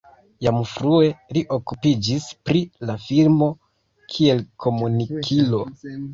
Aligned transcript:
Jam 0.45 0.55
frue 0.69 1.11
li 1.37 1.43
okupiĝis 1.57 2.25
pri 2.49 2.63
la 2.91 2.97
filmo 3.05 3.51
kiel 4.15 4.43
komunikilo. 4.67 5.63